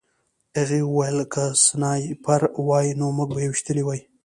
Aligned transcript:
هغوی 0.59 0.83
وویل 0.85 1.17
که 1.33 1.45
سنایپر 1.65 2.41
وای 2.67 2.87
نو 2.99 3.07
موږ 3.17 3.29
به 3.33 3.41
یې 3.43 3.49
ویشتلي 3.49 3.83
وو 3.85 3.95